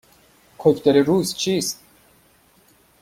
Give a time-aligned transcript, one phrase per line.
[0.57, 1.83] کوکتل روز چیست؟